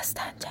Dəstəncə. 0.00 0.50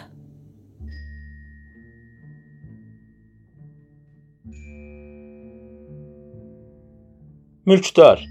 Mülkdar, 7.66 8.22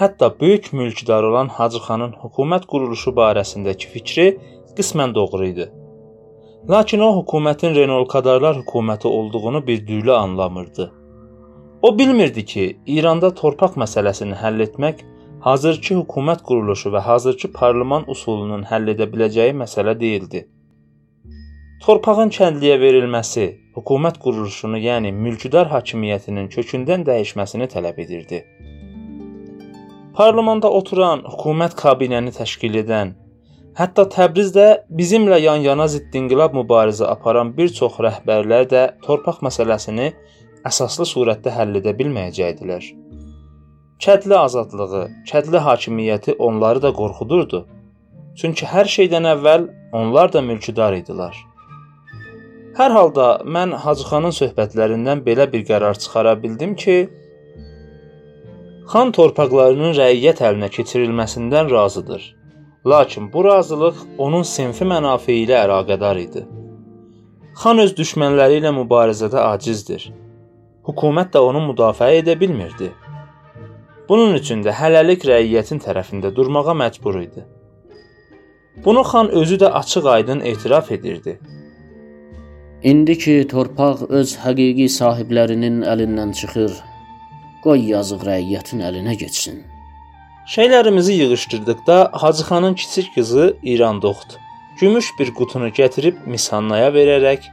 hətta 0.00 0.28
böyük 0.40 0.72
mülkdar 0.72 1.22
olan 1.28 1.48
Hacı 1.58 1.80
xanın 1.86 2.12
hökumət 2.20 2.66
quruluşu 2.68 3.14
barəsindəki 3.16 3.88
fikri 3.94 4.26
qismən 4.76 5.14
doğru 5.18 5.46
idi. 5.46 5.66
Lakin 6.72 7.04
o 7.06 7.08
hökumətin 7.20 7.76
Renolkadarlar 7.78 8.58
hökuməti 8.60 9.08
olduğunu 9.08 9.62
birdüylə 9.70 10.12
anlamırdı. 10.12 10.90
O 11.82 11.98
bilmirdi 11.98 12.44
ki, 12.44 12.66
İranda 12.96 13.30
torpaq 13.40 13.78
məsələsini 13.84 14.36
həll 14.42 14.60
etmək 14.66 15.00
hazırki 15.48 15.96
hökumət 16.02 16.44
quruluşu 16.50 16.92
və 16.96 17.00
hazırki 17.08 17.52
parlament 17.62 18.12
usulunun 18.16 18.68
həll 18.72 18.92
edə 18.92 19.08
biləcəyi 19.14 19.56
məsələ 19.62 19.96
deyildi. 20.04 20.44
Torpağın 21.84 22.30
kəndliyə 22.32 22.78
verilməsi 22.80 23.42
hökumət 23.76 24.16
quruluşunu, 24.22 24.78
yəni 24.80 25.10
mülkdar 25.12 25.68
hakimiyyətinin 25.68 26.46
kökündən 26.54 27.02
dəyişməsini 27.04 27.66
tələb 27.68 27.98
edirdi. 28.00 28.38
Parlamenta 30.16 30.70
oturan, 30.72 31.26
hökumət 31.28 31.74
kabinəni 31.76 32.32
təşkil 32.32 32.78
edən, 32.80 33.10
hətta 33.76 34.06
Təbrizdə 34.14 34.64
bizimlə 35.00 35.36
yan-yana 35.42 35.84
zidd 35.92 36.16
inqilab 36.16 36.56
mübarizə 36.56 37.10
aparan 37.12 37.50
bir 37.58 37.68
çox 37.78 37.98
rəhbərlər 38.06 38.64
də 38.70 38.84
torpaq 39.04 39.42
məsələsini 39.44 40.06
əsaslı 40.70 41.04
surətdə 41.10 41.52
həll 41.58 41.76
edə 41.82 41.92
bilməyəcəkdilər. 41.98 42.86
Kədli 44.06 44.38
azadlığı, 44.38 45.02
kədli 45.28 45.60
hakimiyyəti 45.68 46.38
onları 46.48 46.82
da 46.86 46.94
qorxudurdu. 47.02 47.66
Çünki 48.40 48.64
hər 48.72 48.88
şeydən 48.96 49.28
əvvəl 49.34 49.68
onlar 50.00 50.32
da 50.32 50.40
mülkdar 50.48 50.96
idilər. 50.96 51.36
Hər 52.76 52.92
halda 52.92 53.26
mən 53.56 53.70
Hacıxanın 53.80 54.34
söhbətlərindən 54.36 55.22
belə 55.24 55.46
bir 55.52 55.62
qərar 55.68 55.96
çıxara 55.96 56.34
bildim 56.42 56.74
ki, 56.82 56.96
Xan 58.92 59.12
torpaqlarının 59.16 59.94
rəiyyət 59.96 60.42
əlinə 60.48 60.68
keçirilməsindən 60.74 61.70
razıdır. 61.72 62.26
Lakin 62.92 63.30
bu 63.32 63.46
razılıq 63.48 64.04
onun 64.26 64.44
sinfi 64.50 64.84
mənafe 64.92 65.38
ilə 65.44 65.56
əlaqədar 65.62 66.20
idi. 66.20 66.44
Xan 67.62 67.80
öz 67.86 67.96
düşmənləri 68.02 68.60
ilə 68.60 68.74
mübarizədə 68.82 69.40
acizdir. 69.54 70.06
Hökumət 70.84 71.32
də 71.32 71.46
onu 71.48 71.64
müdafiə 71.70 72.12
edə 72.20 72.36
bilmirdi. 72.44 72.92
Bunun 74.08 74.36
üçün 74.36 74.60
də 74.68 74.76
hələlik 74.82 75.24
rəiyyətin 75.32 75.80
tərəfində 75.88 76.36
durmağa 76.36 76.76
məcbur 76.84 77.22
idi. 77.24 77.48
Bunu 78.84 79.02
xan 79.12 79.32
özü 79.32 79.64
də 79.64 79.76
açıq-aydın 79.80 80.44
etiraf 80.52 80.92
edirdi. 80.92 81.40
İndi 82.86 83.18
ki 83.18 83.32
torpaq 83.50 84.02
öz 84.18 84.32
həqiqi 84.44 84.84
sahiblərinin 84.96 85.80
əlindən 85.92 86.34
çıxır, 86.38 86.74
Qoy 87.64 87.80
yazıq 87.90 88.20
rəiyyətin 88.28 88.84
əlinə 88.88 89.16
keçsin. 89.22 89.56
Şeylərimizi 90.46 91.16
yığışdırdıqda 91.20 91.96
Hacıxanın 92.12 92.74
kiçik 92.74 93.14
qızı 93.14 93.56
İrandoxd 93.62 94.36
gümüş 94.80 95.10
bir 95.18 95.34
qutunu 95.34 95.68
gətirib 95.78 96.20
Misannaya 96.26 96.92
verərək 96.98 97.48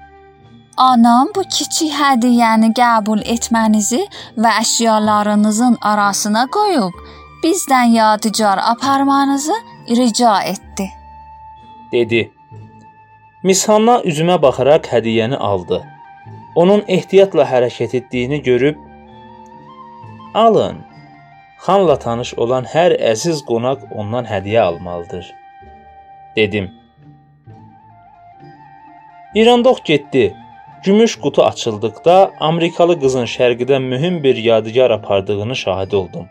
Anam 0.77 1.33
bu 1.35 1.43
kiçik 1.55 1.97
hədiyyəni 2.01 2.69
qəbul 2.81 3.25
etmənizi 3.35 4.03
və 4.37 4.53
əşyalarınızın 4.61 5.79
arasına 5.81 6.45
qoyub 6.57 7.01
bizdən 7.43 7.97
yadigar 7.97 8.59
aparmanızı 8.73 9.57
rica 9.89 10.41
etdi. 10.41 10.89
dedi. 11.91 12.31
Mishanna 13.43 13.97
üzümə 14.07 14.37
baxaraq 14.41 14.85
hədiyyəni 14.87 15.35
aldı. 15.35 15.81
Onun 16.61 16.83
ehtiyatla 16.87 17.43
hərəkət 17.49 17.95
etdiyini 17.99 18.39
görüb 18.43 18.77
Alın. 20.33 20.77
Xanla 21.65 21.97
tanış 22.05 22.31
olan 22.45 22.63
hər 22.75 22.95
əziz 23.11 23.43
qonaq 23.49 23.83
ondan 23.91 24.29
hədiyyə 24.31 24.61
almalıdır. 24.69 25.27
Dedim. 26.35 26.71
İrandoq 29.35 29.83
getdi. 29.85 30.25
Gümüş 30.83 31.19
qutu 31.19 31.43
açıldıqda 31.43 32.31
Amerikalı 32.39 32.99
qızın 32.99 33.27
şərqidən 33.35 33.83
mühüm 33.91 34.23
bir 34.23 34.35
yadigar 34.35 34.91
apardığını 34.91 35.55
şahid 35.55 35.91
oldum. 35.91 36.29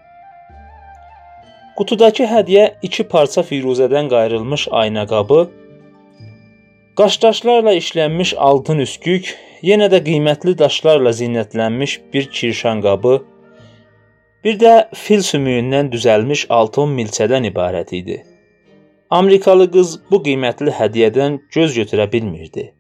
Qutudakı 1.76 2.24
hədiyyə 2.36 2.70
iki 2.82 3.04
parça 3.08 3.40
firuzədən 3.40 4.08
qayrılmış 4.08 4.68
ayna 4.70 5.06
qabı, 5.06 5.50
qaşdaşlarla 6.96 7.74
işlənmiş 7.80 8.34
altın 8.36 8.84
üskük, 8.86 9.34
yenə 9.62 9.88
də 9.92 10.02
qiymətli 10.08 10.58
daşlarla 10.58 11.10
zinətlənmiş 11.20 12.00
bir 12.12 12.30
kirşan 12.30 12.80
qabı, 12.86 13.20
Bir 14.44 14.58
də 14.58 14.72
fil 14.98 15.20
sümüyündən 15.22 15.92
düzəlmiş 15.92 16.48
6 16.50 16.84
milçədən 16.96 17.44
ibarət 17.46 17.92
idi. 17.94 18.16
Amerikalı 19.10 19.68
qız 19.70 19.92
bu 20.10 20.18
qiymətli 20.24 20.72
hədiyyədən 20.78 21.36
göz 21.54 21.76
götürə 21.78 22.08
bilmirdi. 22.12 22.72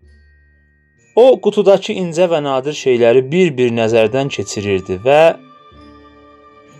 O 1.14 1.38
qutudakı 1.44 1.94
incə 2.02 2.26
və 2.32 2.42
nadir 2.42 2.74
şeyləri 2.74 3.22
bir-bir 3.32 3.70
nəzərdən 3.78 4.32
keçirirdi 4.36 4.98
və 5.06 5.22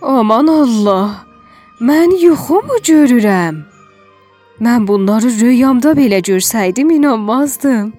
Aman 0.01 0.47
Allah, 0.51 1.23
mən 1.79 2.17
yuxumu 2.19 2.81
görürəm. 2.89 3.63
Mən 4.61 4.87
bunları 4.87 5.29
rüyamda 5.39 5.91
belə 5.97 6.21
görsəydim 6.21 6.91
inanmazdım. 6.91 7.93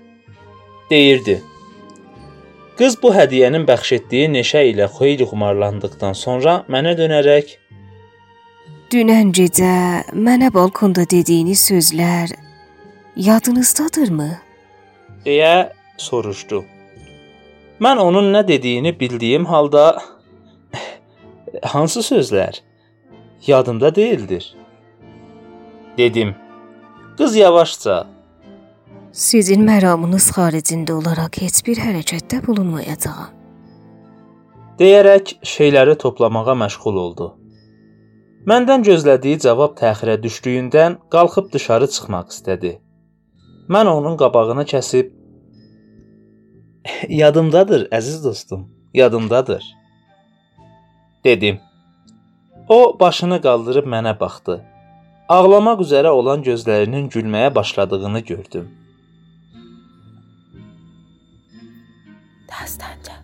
deyirdi. 0.90 1.42
Qız 2.78 3.02
bu 3.02 3.10
hədiyyənin 3.14 3.66
bəxş 3.66 3.92
etdiyi 3.96 4.28
neşə 4.28 4.62
ilə 4.70 4.86
xeyli 4.98 5.26
xumarlandıqdan 5.30 6.12
sonra 6.12 6.64
mənə 6.68 6.94
dönərək 6.98 7.56
Dünən 8.92 9.32
gecə 9.32 10.04
mənə 10.26 10.52
balkonda 10.54 11.04
dediyiniz 11.10 11.60
sözlər 11.70 12.34
yadınızdadırmı? 13.16 14.30
deyə 15.24 15.72
soruşdu. 15.98 16.64
Mən 17.80 17.98
onun 17.98 18.32
nə 18.34 18.48
dediyini 18.48 19.00
bildiyim 19.00 19.44
halda 19.44 20.02
hansı 21.62 22.00
sözlər 22.00 22.60
yadımda 23.46 23.94
deyildir 23.94 24.54
dedim. 25.98 26.34
Qız 27.18 27.36
yavaşca 27.36 27.96
Sizin 29.12 29.60
məramınız 29.62 30.24
xaricində 30.34 30.96
olaraq 30.98 31.36
heç 31.44 31.60
bir 31.66 31.78
hərəkətdə 31.78 32.40
bulunmayacağam. 32.46 33.28
deyərək 34.78 35.34
şeyləri 35.46 35.94
toplamağa 36.04 36.56
məşğul 36.62 36.96
oldu. 37.04 37.28
Məndən 38.50 38.82
gözlədiyi 38.88 39.38
cavab 39.46 39.76
təxirə 39.82 40.16
düşdüyündən 40.24 40.98
qalxıb 41.14 41.52
dışarı 41.54 41.88
çıxmaq 41.94 42.34
istədi. 42.34 42.72
Mən 43.68 43.86
onun 43.92 44.18
qabağını 44.22 44.64
kəsib 44.74 45.14
Yadımdadır, 47.22 47.88
əziz 47.98 48.24
dostum, 48.24 48.68
yadımdadır 48.94 49.64
dedim. 51.24 51.60
O 52.68 52.96
başını 53.00 53.40
qaldırıb 53.42 53.86
mənə 53.86 54.20
baxdı. 54.20 54.73
Ağlamaq 55.28 55.80
üzrə 55.80 56.10
olan 56.12 56.42
gözlərinin 56.44 57.06
gülməyə 57.08 57.48
başladığını 57.54 58.20
gördüm. 58.28 58.66
Dəstəncə. 62.50 63.16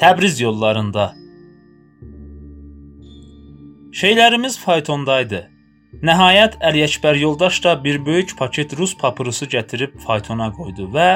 Təbriz 0.00 0.40
yollarında 0.40 1.12
Şeylərimiz 3.92 4.56
faytondaydı. 4.58 5.44
Nəhayət 6.02 6.56
Əliyəkbər 6.64 7.18
yoldaş 7.20 7.64
da 7.64 7.74
bir 7.84 8.00
böyük 8.06 8.32
paket 8.38 8.72
rus 8.78 8.96
papırosu 8.96 9.44
gətirib 9.44 10.00
faytona 10.06 10.48
qoydu 10.56 10.88
və 10.94 11.10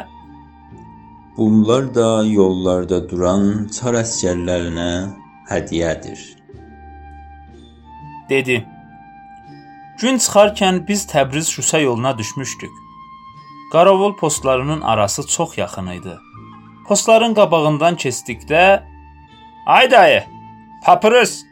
Bunlar 1.36 1.94
da 1.94 2.24
yollarda 2.28 3.00
duran 3.08 3.68
çar 3.72 3.96
əsgərlərinə 4.04 4.90
hədiyyədir. 5.50 6.36
dedi. 8.28 8.66
Gün 10.00 10.18
çıxarkən 10.18 10.88
biz 10.88 11.06
Təbriz 11.06 11.50
Şusa 11.50 11.78
yoluna 11.78 12.18
düşmüşdük. 12.18 12.70
Qaravol 13.72 14.16
postlarının 14.16 14.80
arası 14.80 15.26
çox 15.26 15.58
yaxın 15.58 15.86
idi. 15.86 16.14
Postların 16.88 17.34
qabağından 17.34 17.94
keçdikdə 17.94 18.82
"Ay 19.66 19.90
dayı, 19.90 20.24
papırız" 20.84 21.44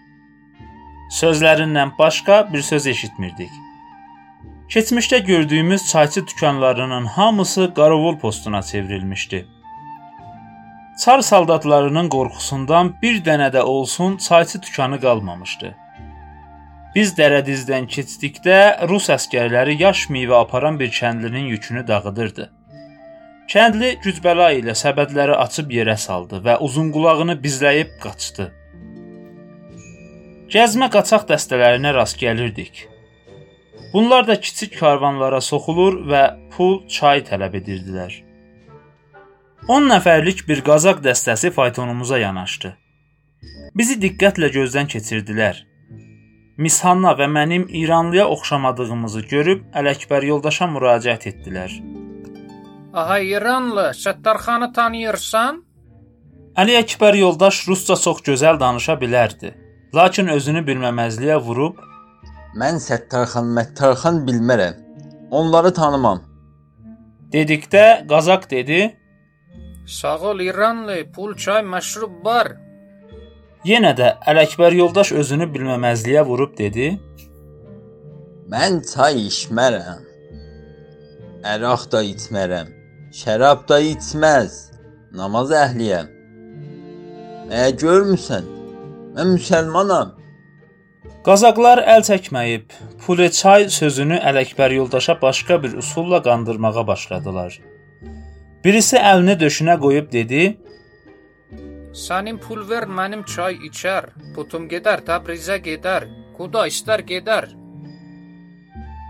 sözlərindən 1.21 1.99
başqa 1.99 2.53
bir 2.53 2.63
söz 2.63 2.87
eşitmirdik. 2.87 3.51
Keçmişdə 4.69 5.19
gördüyümüz 5.19 5.89
çayçı 5.89 6.27
dükanlarının 6.27 7.05
hamısı 7.07 7.73
qaravol 7.77 8.19
postuna 8.19 8.63
çevrilmişdi. 8.63 9.54
Çar 10.99 11.21
saldatlarının 11.21 12.09
qorxusundan 12.09 12.93
bir 13.03 13.17
dənə 13.27 13.49
də 13.53 13.63
olsun 13.63 14.17
çayçı 14.17 14.63
dükanı 14.63 15.01
qalmamışdı. 15.01 15.75
Biz 16.95 17.17
dərədizdən 17.19 17.89
keçdikdə 17.91 18.59
rus 18.89 19.09
əsgərləri 19.11 19.75
yaş 19.81 20.05
meyvə 20.15 20.37
aparan 20.45 20.79
bir 20.81 20.93
kəndlinin 20.95 21.49
yükünü 21.51 21.83
dağıdırdı. 21.89 22.47
Kəndli 23.51 23.91
gücbəla 24.05 24.53
ilə 24.61 24.77
səbətləri 24.79 25.35
açıb 25.45 25.75
yerə 25.75 25.97
saldı 25.99 26.39
və 26.45 26.61
uzun 26.67 26.93
qulağını 26.95 27.35
bizləyib 27.43 27.97
qaçdı. 28.05 28.47
Gəzmə 30.55 30.89
qaçaq 30.95 31.27
dəstələrinə 31.33 31.95
rast 31.97 32.21
gəlirdik. 32.23 32.87
Bunlar 33.93 34.29
da 34.29 34.39
kiçik 34.41 34.79
karvanlara 34.79 35.41
soxulur 35.41 35.99
və 36.11 36.23
pul, 36.55 36.79
çay 36.87 37.27
tələb 37.27 37.59
edirdilər. 37.59 38.15
10 39.65 39.87
nəfərlik 39.89 40.43
bir 40.45 40.59
qazaq 40.61 40.99
dəstəsi 41.05 41.49
faytonumuza 41.57 42.19
yanaşdı. 42.21 42.71
Bizi 43.79 43.95
diqqətlə 44.03 44.51
gözdən 44.53 44.91
keçirdilər. 44.93 45.61
Miss 46.61 46.83
Hanna 46.85 47.15
və 47.17 47.25
mənim 47.33 47.65
İranlıya 47.81 48.27
oxşamadığımızı 48.35 49.23
görüb 49.31 49.63
Ələkbər 49.81 50.27
yoldaşa 50.29 50.69
müraciət 50.75 51.25
etdilər. 51.31 51.73
Aha 52.93 53.17
İranlı, 53.19 53.87
Səttarxanı 53.97 54.69
tanıyırsan? 54.77 55.63
Əli 56.61 56.77
Əkbər 56.83 57.17
yoldaş 57.19 57.63
rusca 57.69 57.97
çox 57.97 58.21
gözəl 58.27 58.61
danışa 58.61 58.99
bilərdi. 59.01 59.55
Lakin 59.97 60.29
özünü 60.35 60.61
bilməməzliyə 60.69 61.39
vurub 61.47 61.81
Mən 62.61 62.77
Səttarxan, 62.85 63.49
Məttarxan 63.57 64.21
bilmərəm. 64.29 64.77
Onları 65.31 65.73
tanımam. 65.75 66.21
dedikdə 67.33 68.07
Qazaq 68.09 68.51
dedi: 68.51 68.97
Sağ 69.87 70.19
ol 70.19 70.41
İranlı, 70.41 71.13
pul, 71.13 71.35
çay, 71.37 71.63
məşrub 71.63 72.25
var. 72.25 72.55
Yenə 73.65 73.93
də 73.97 74.15
Ələkbər 74.29 74.77
yoldaş 74.77 75.13
özünü 75.21 75.49
bilməməzliyə 75.53 76.25
vurub 76.25 76.57
dedi: 76.59 76.95
Mən 78.53 78.81
çay 78.89 79.27
içmərəm. 79.29 80.03
Əraq 81.53 81.85
da 81.93 82.03
içmərəm. 82.05 82.73
Şərab 83.13 83.69
da 83.69 83.81
içməz. 83.81 84.57
Namaz 85.13 85.53
əhliyəm. 85.53 86.09
Məgər 87.51 87.77
görmüsən? 87.85 88.49
Mən 89.17 89.37
müsəlmanam. 89.37 90.17
Qazaqlar 91.25 91.81
əl 91.89 92.03
çəkməyib, 92.09 92.73
pulu 93.05 93.29
çay 93.33 93.69
sözünü 93.73 94.17
Ələkbər 94.33 94.73
yoldaşa 94.81 95.21
başqa 95.23 95.63
bir 95.63 95.77
üsulla 95.85 96.23
qandırmağa 96.23 96.87
başladılar. 96.87 97.61
Birisi 98.65 98.97
əlini 98.97 99.35
döşünə 99.41 99.75
qoyub 99.81 100.07
dedi: 100.13 100.45
Sənin 101.95 102.39
pul 102.45 102.63
ver, 102.71 102.87
mənim 102.99 103.25
çay 103.29 103.59
içər. 103.69 104.09
Putum 104.35 104.65
gedər, 104.71 105.05
Təbrizə 105.09 105.59
gedər. 105.67 106.07
Kuda 106.37 106.65
istər 106.71 107.05
gedər. 107.07 107.51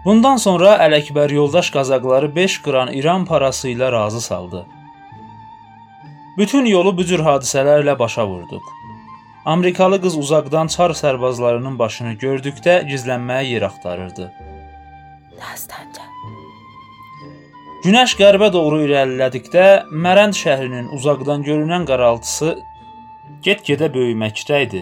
Bundan 0.04 0.40
sonra 0.42 0.74
Ələkbər 0.84 1.32
yoldaş 1.32 1.70
qazaqları 1.76 2.28
5 2.36 2.56
qran 2.66 2.90
İran 2.92 3.24
parası 3.24 3.68
ilə 3.70 3.92
razı 3.92 4.20
saldı. 4.20 4.64
Bütün 6.38 6.66
yolu 6.66 6.96
bu 6.98 7.06
cür 7.10 7.22
hadisələrlə 7.24 7.98
başa 7.98 8.26
vurduq. 8.26 8.64
Amerikalı 9.54 10.00
qız 10.02 10.18
uzaqdan 10.18 10.66
çar 10.74 10.92
sərbazlarının 11.02 11.78
başını 11.78 12.16
gördükdə 12.24 12.74
gizlənməyə 12.90 13.46
yer 13.54 13.68
axtarırdı. 13.70 14.32
Dastanca. 15.40 16.13
Günəş 17.84 18.14
qərbə 18.16 18.46
doğru 18.48 18.78
irəlilədikdə 18.86 19.62
Mərənd 20.04 20.32
şəhrinin 20.38 20.86
uzaqdan 20.96 21.42
görünən 21.44 21.82
qaraltısı 21.84 22.54
get-gedə 23.44 23.90
böyüməkdə 23.92 24.60
idi. 24.64 24.80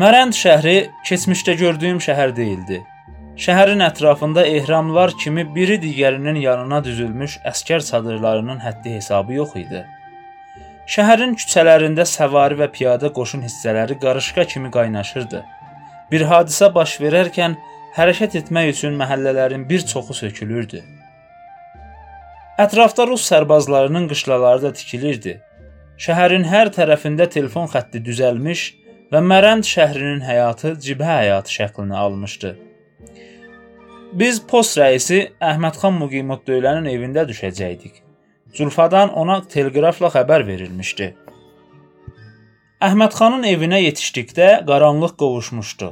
Mərənd 0.00 0.32
şəhri 0.38 0.72
keçmişdə 1.04 1.54
gördüyüm 1.60 1.98
şəhər 2.00 2.32
değildi. 2.38 2.78
Şəhərin 3.44 3.84
ətrafında 3.84 4.46
ehramlar 4.48 5.12
kimi 5.20 5.44
biri 5.54 5.76
digərinin 5.82 6.38
yanına 6.40 6.78
düzülmüş 6.86 7.34
əskər 7.50 7.84
çadırlarının 7.90 8.62
həddi 8.64 8.94
hesabı 8.94 9.36
yox 9.36 9.52
idi. 9.60 9.82
Şəhərin 10.94 11.36
küçələrində 11.42 12.08
səvari 12.08 12.56
və 12.62 12.70
piyada 12.78 13.12
qoşun 13.18 13.44
hissələri 13.44 13.98
qarışqa 14.06 14.46
kimi 14.54 14.72
qaynaşırdı. 14.78 15.42
Bir 16.10 16.24
hadisə 16.32 16.72
baş 16.80 16.96
verərkən 17.04 17.60
hərəkət 18.00 18.40
etmək 18.42 18.72
üçün 18.72 18.96
məhəllələrin 19.04 19.68
bir 19.68 19.86
çoxu 19.92 20.16
sökülürdü. 20.22 20.99
Ətrafda 22.60 23.06
rus 23.08 23.22
sərbazlarının 23.30 24.08
qışlaları 24.08 24.62
da 24.62 24.70
tikilirdi. 24.76 25.32
Şəhərin 26.04 26.42
hər 26.44 26.68
tərəfində 26.74 27.24
telefon 27.32 27.68
xətti 27.72 28.02
düzəlmiş 28.04 28.64
və 29.12 29.20
Mərənd 29.30 29.64
şəhrinin 29.68 30.18
həyatı 30.26 30.74
cibhə 30.86 31.14
həyatı 31.22 31.54
şəklini 31.54 31.96
almışdı. 31.96 32.50
Biz 34.20 34.40
post 34.50 34.76
rəisi 34.76 35.20
Əhmədxan 35.50 35.96
Muqimotdöylənin 36.02 36.88
evində 36.90 37.24
düşəcəkdik. 37.30 38.02
Zulfadan 38.58 39.14
ona 39.22 39.38
teleqrafla 39.54 40.10
xəbər 40.16 40.44
verilmişdi. 40.48 41.08
Əhmədxanın 42.88 43.46
evinə 43.52 43.78
yetişdikdə 43.86 44.50
qaranlıq 44.68 45.14
qovuşmuşdu. 45.22 45.88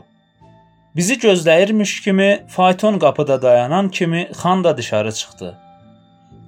Bizi 0.97 1.17
gözləyirmiş 1.25 1.97
kimi 2.05 2.29
fayton 2.56 2.99
qapıda 2.99 3.41
dayanan 3.43 3.88
kimi 3.88 4.29
xan 4.43 4.64
da 4.64 4.76
dışarı 4.76 5.12
çıxdı. 5.12 5.68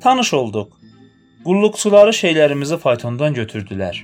Tanış 0.00 0.34
olduq. 0.34 0.68
Qulluqçuları 1.44 2.12
şeylərimizi 2.16 2.76
faytondan 2.80 3.34
götürdülər. 3.36 4.00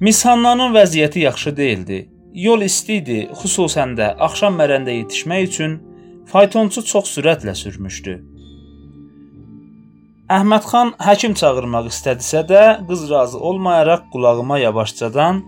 Mishannanın 0.00 0.74
vəziyyəti 0.76 1.24
yaxşı 1.24 1.56
değildi. 1.56 1.98
Yol 2.34 2.62
isti 2.62 3.00
idi, 3.00 3.18
xüsusən 3.40 3.96
də 3.98 4.12
axşam 4.26 4.56
mərəndə 4.60 4.94
yetişmək 5.00 5.46
üçün 5.48 5.76
faytonçu 6.32 6.84
çox 6.92 7.10
sürətlə 7.16 7.54
sürmüşdü. 7.62 8.14
Əhmədxan 10.38 10.94
həkim 11.08 11.34
çağırmaq 11.40 11.88
istədisə 11.92 12.44
də 12.52 12.64
qız 12.88 13.10
razı 13.10 13.38
olmayaraq 13.50 14.10
qulağıma 14.12 14.58
yavaşcadan 14.58 15.44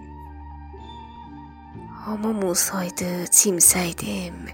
Hamam 2.04 2.44
olsaydı, 2.48 3.10
çimsəydim, 3.38 4.46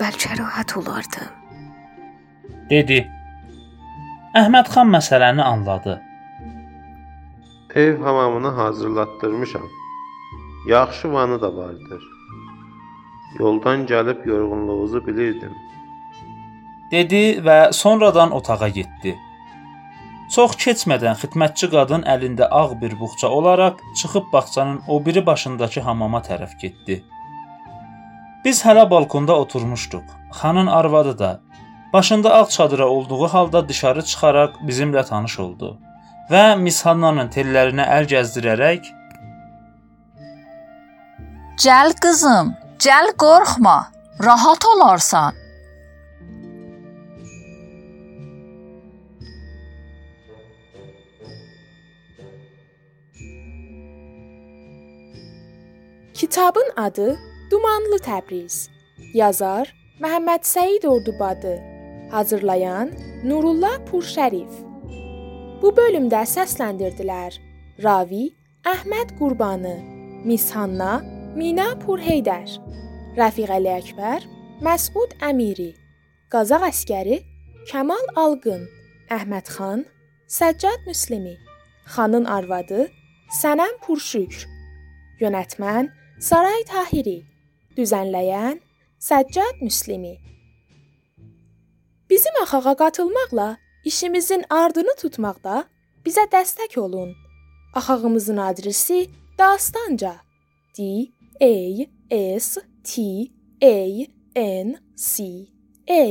bəlkə 0.00 0.36
rahat 0.38 0.76
olardım. 0.76 1.41
Dedi. 2.72 2.98
Əhməd 4.40 4.70
xan 4.74 4.88
məsələni 4.96 5.42
anladı. 5.52 5.98
Ev 7.74 8.00
hamamını 8.04 8.48
hazırlatdırmışam. 8.48 9.66
Yaxşı 10.68 11.12
vanı 11.12 11.40
da 11.42 11.56
vardır. 11.56 12.02
Yoldan 13.38 13.86
gəlib 13.86 14.28
yorğunluğunuzu 14.28 15.06
bilirdim. 15.06 15.54
dedi 16.92 17.40
və 17.46 17.72
sonradan 17.72 18.34
otağa 18.38 18.68
getdi. 18.78 19.12
Çox 20.34 20.56
keçmədən 20.64 21.16
xidmətçi 21.22 21.68
qadın 21.74 22.04
əlində 22.14 22.48
ağ 22.60 22.80
bir 22.82 22.92
buxça 23.00 23.28
olaraq 23.38 23.80
çıxıb 24.00 24.26
bağçanın 24.32 24.80
o 24.88 24.98
biri 25.06 25.22
başındakı 25.26 25.80
hamama 25.86 26.20
tərəf 26.28 26.52
getdi. 26.62 26.98
Biz 28.44 28.64
hələ 28.66 28.84
balkonda 28.90 29.38
oturmuşduq. 29.44 30.04
Xanın 30.40 30.66
arvadı 30.66 31.18
da 31.18 31.30
Başında 31.92 32.34
ağ 32.34 32.48
çadıra 32.48 32.88
olduğu 32.88 33.26
halda 33.28 33.68
dışarı 33.68 34.02
çıxaraq 34.04 34.52
bizimlə 34.68 35.04
tanış 35.08 35.38
oldu 35.38 35.78
və 36.30 36.56
Miss 36.56 36.86
Hannanın 36.86 37.28
tellərinə 37.34 37.84
əl 37.98 38.08
gəzdirərək 38.12 38.88
Gəl 41.62 41.92
qızım, 42.02 42.54
gəl 42.80 43.12
qorxma, 43.22 43.92
rahat 44.24 44.64
olarsan. 44.66 45.34
Kitabın 56.14 56.70
adı 56.76 57.18
Dumanlı 57.50 57.98
Təbriz. 57.98 58.70
Yazar 59.14 59.74
Məhəmməd 60.00 60.42
Səid 60.48 60.86
Ordubadı. 60.86 61.71
Hazırlayan 62.12 62.90
Nurullah 63.24 63.78
Purşərif. 63.88 64.52
Bu 65.62 65.70
bölümdə 65.72 66.20
səsləndirdilər: 66.28 67.38
Ravi 67.80 68.26
Əhməd 68.68 69.14
Qurbanı, 69.16 69.72
Mishanna 70.28 70.98
Mina 71.32 71.70
Purheydər, 71.80 72.58
Rəfiq 73.16 73.48
Əli 73.56 73.70
Əkbər, 73.78 74.26
Məsud 74.60 75.14
Əmiri, 75.24 75.70
Qazaq 76.28 76.66
əskəri 76.68 77.16
Kamal 77.70 78.04
Alqın, 78.20 78.66
Əhməd 79.16 79.48
xan, 79.54 79.86
Səccad 80.28 80.84
Müslimi, 80.84 81.32
xanın 81.94 82.28
arvadı 82.28 82.90
Sənəm 83.40 83.78
Purşükr, 83.86 84.44
yönetmən 85.24 85.88
Saray 86.20 86.60
Tahiri, 86.68 87.22
düzənləyən 87.80 88.60
Səccad 89.00 89.64
Müslimi. 89.64 90.18
Bizim 92.12 92.32
axağa 92.42 92.74
qatılmaqla 92.76 93.56
işimizin 93.84 94.42
ardını 94.50 94.94
tutmaqda 95.02 95.64
bizə 96.04 96.24
dəstək 96.34 96.74
olun. 96.80 97.14
Axağımızın 97.74 98.36
adresi 98.36 99.10
Dastanca 99.38 100.14
D 100.78 101.06
A 101.40 101.54
S 102.40 102.60
T 102.84 103.02
A 103.62 103.76
N 104.36 104.78
C 104.96 105.24
A 105.90 106.04